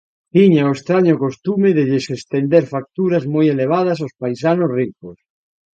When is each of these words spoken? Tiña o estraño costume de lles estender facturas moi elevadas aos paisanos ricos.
Tiña 0.33 0.63
o 0.69 0.75
estraño 0.77 1.15
costume 1.25 1.69
de 1.77 1.83
lles 1.89 2.05
estender 2.17 2.63
facturas 2.75 3.23
moi 3.33 3.45
elevadas 3.55 3.97
aos 3.99 4.13
paisanos 4.21 4.69
ricos. 4.79 5.17